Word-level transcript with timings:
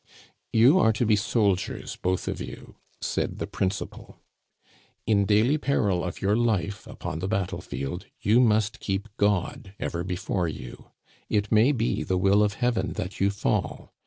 "You 0.51 0.79
are 0.79 0.91
to 0.93 1.05
be 1.05 1.15
soldiers, 1.15 1.95
both 1.95 2.27
of 2.27 2.41
you, 2.41 2.73
said 3.01 3.37
the 3.37 3.45
prin 3.45 3.69
cipal." 3.69 4.15
In 5.05 5.25
daily 5.25 5.59
peril 5.59 6.03
of 6.03 6.23
your 6.23 6.35
life 6.35 6.87
upon 6.87 7.19
the 7.19 7.27
battle 7.27 7.61
field, 7.61 7.99
Digitized 7.99 7.99
by 7.99 8.07
VjOOQIC 8.07 8.09
LEAVING 8.09 8.09
COLLEGE. 8.09 8.21
17 8.23 8.31
you 8.31 8.49
must 8.49 8.79
keep 8.79 9.09
God 9.17 9.73
ever 9.79 10.03
before 10.03 10.47
you. 10.47 10.85
It 11.29 11.51
may 11.51 11.71
be 11.71 12.01
the 12.01 12.17
will 12.17 12.41
of 12.41 12.53
Heaven 12.55 12.93
that 12.93 13.19
you 13.19 13.29
fall. 13.29 13.93